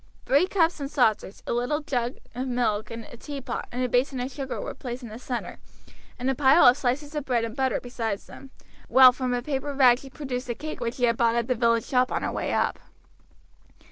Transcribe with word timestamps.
Three 0.25 0.47
cups 0.47 0.79
and 0.79 0.89
saucers, 0.89 1.43
a 1.45 1.53
little 1.53 1.81
jag 1.81 2.17
of 2.33 2.47
milk, 2.47 2.89
a 2.89 3.17
teapot, 3.17 3.67
and 3.71 3.91
basin 3.91 4.19
of 4.19 4.31
sugar 4.31 4.59
were 4.59 4.73
placed 4.73 5.03
in 5.03 5.09
the 5.09 5.19
center, 5.19 5.59
and 6.17 6.27
a 6.27 6.33
pile 6.33 6.65
of 6.65 6.75
slices 6.75 7.13
of 7.13 7.23
bread 7.23 7.45
and 7.45 7.55
butter 7.55 7.79
beside 7.79 8.17
them, 8.17 8.49
while 8.87 9.11
from 9.11 9.31
a 9.35 9.43
paper 9.43 9.75
bag 9.75 9.99
she 9.99 10.09
produced 10.09 10.49
a 10.49 10.55
cake 10.55 10.79
which 10.79 10.95
she 10.95 11.03
had 11.03 11.17
bought 11.17 11.35
at 11.35 11.47
the 11.47 11.53
village 11.53 11.83
shop 11.83 12.11
on 12.11 12.23
her 12.23 12.31
way 12.31 12.51
up. 12.51 12.79